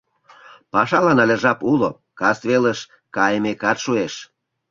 [0.73, 1.89] Пашалан але жап уло:
[2.19, 2.79] кас велыш
[3.15, 4.13] кайымекат шуэш...